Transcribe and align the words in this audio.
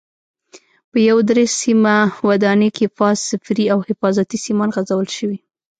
په 0.91 0.97
یوه 1.09 1.21
درې 1.29 1.45
سیمه 1.61 1.95
ودانۍ 2.27 2.69
کې 2.77 2.85
فاز، 2.97 3.17
صفري 3.29 3.65
او 3.73 3.79
حفاظتي 3.87 4.37
سیمان 4.45 4.69
غځول 4.75 5.07
شوي. 5.17 5.39